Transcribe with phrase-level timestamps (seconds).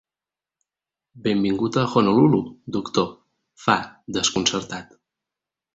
[1.27, 2.41] Benvingut a Honolulu,
[2.79, 3.79] doctor —fa,
[4.19, 4.99] desconcertat—.